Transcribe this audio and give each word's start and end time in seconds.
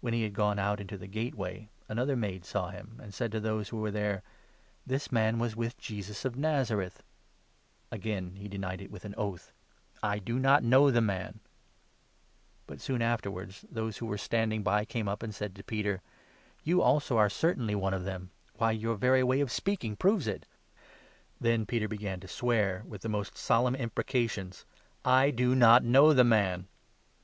When 0.00 0.14
he 0.14 0.24
had 0.24 0.32
gone 0.34 0.58
out 0.58 0.80
into 0.80 0.98
the 0.98 1.06
gateway, 1.06 1.68
another 1.88 2.16
maid 2.16 2.44
saw 2.44 2.72
71 2.72 2.74
him, 2.96 3.00
and 3.00 3.14
said 3.14 3.30
to 3.30 3.38
those 3.38 3.68
who 3.68 3.76
were 3.76 3.92
there:" 3.92 4.24
This 4.84 5.12
man 5.12 5.38
was 5.38 5.54
with 5.54 5.78
Jesus 5.78 6.24
of 6.24 6.34
Nazareth!" 6.34 7.04
Again 7.92 8.34
he 8.34 8.48
denied 8.48 8.80
it 8.82 8.90
with 8.90 9.04
an 9.04 9.14
oath: 9.16 9.52
72" 10.00 10.00
I 10.08 10.18
do 10.18 10.38
not 10.40 10.64
know 10.64 10.90
the 10.90 11.00
man!" 11.00 11.38
But 12.66 12.80
soon 12.80 13.00
afterwards 13.00 13.64
those 13.70 13.98
who 13.98 14.06
were 14.06 14.18
standing 14.18 14.64
by 14.64 14.84
came 14.84 15.08
up 15.08 15.22
and 15.22 15.32
73 15.32 15.32
said 15.38 15.54
to 15.54 15.62
Peter: 15.68 16.02
''You 16.64 16.82
also 16.82 17.16
are 17.16 17.30
certainly 17.30 17.76
one 17.76 17.94
of 17.94 18.02
them; 18.02 18.30
why, 18.54 18.72
your 18.72 18.96
very 18.96 19.22
way 19.22 19.40
of 19.40 19.52
speaking 19.52 19.94
proves 19.94 20.26
it!" 20.26 20.46
Then 21.40 21.64
Peter 21.64 21.86
began 21.86 22.18
to 22.18 22.26
swear, 22.26 22.82
with 22.88 23.06
most 23.08 23.38
solemn 23.38 23.76
imprecations: 23.76 24.66
74" 25.04 25.12
I 25.14 25.30
do 25.30 25.54
not 25.54 25.84
know 25.84 26.12
the 26.12 26.24
man." 26.24 26.66